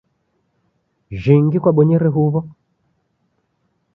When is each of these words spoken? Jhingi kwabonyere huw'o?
Jhingi 1.21 1.57
kwabonyere 1.63 2.07
huw'o? 2.15 2.41